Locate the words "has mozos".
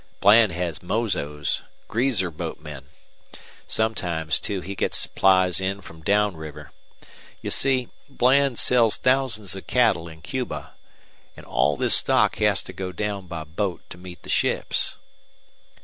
0.51-1.61